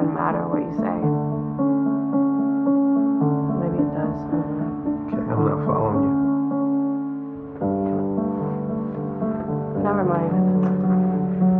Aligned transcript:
even 0.00 0.14
matter 0.14 0.46
what 0.48 0.60
you 0.62 0.72
say. 0.80 0.96
Maybe 3.60 3.78
it 3.84 3.90
does. 3.92 4.20
Okay, 5.04 5.20
I'm 5.28 5.44
not 5.44 5.60
following 5.66 6.00
you. 6.04 6.14
Never 9.82 10.04
mind. 10.04 10.32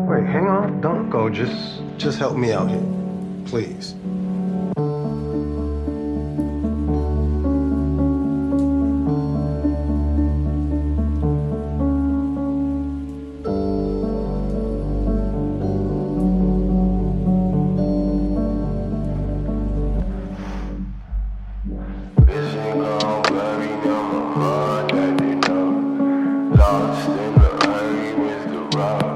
Wait, 0.09 0.25
hang 0.27 0.47
on. 0.47 0.81
Don't 0.81 1.11
go. 1.11 1.29
Just 1.29 1.83
just 1.99 2.19
help 2.19 2.37
me 2.37 2.53
out 2.53 2.71
here. 2.71 2.83
Please. 3.47 3.95
love. 28.80 29.09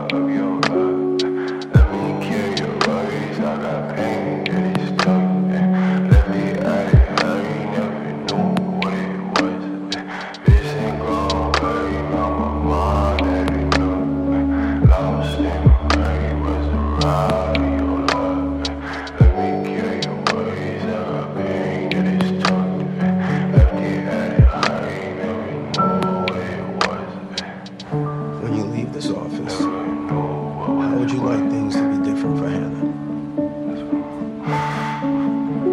would 31.04 31.12
you 31.12 31.20
like 31.20 31.50
things 31.50 31.74
to 31.74 31.82
be 31.82 31.98
different 32.02 32.38
for 32.38 32.48
Hannah? 32.48 32.86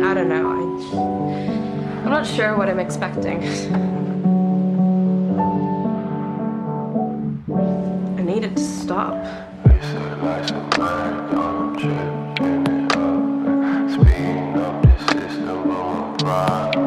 I 0.06 0.14
don't 0.14 0.28
know. 0.28 0.52
I, 0.52 0.56
I'm 2.04 2.10
not 2.10 2.28
sure 2.28 2.58
what 2.58 2.68
I'm 2.68 2.80
expecting. 2.80 3.42
I 8.20 8.24
needed 8.24 8.58
to 8.58 8.64
stop. 8.64 9.14
Speeding 13.94 14.58
up 14.58 14.84
the 14.84 14.98
system, 15.14 15.72
I'm 15.72 16.81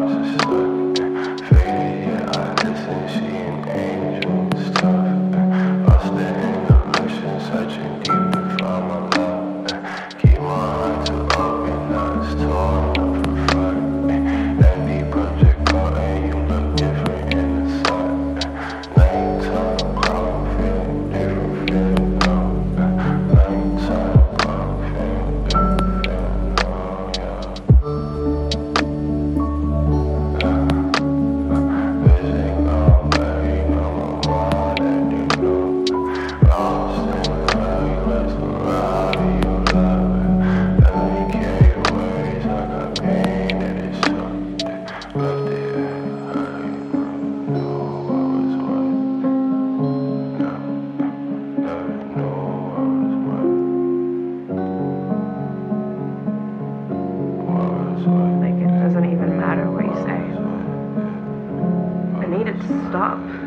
stop. 62.89 63.44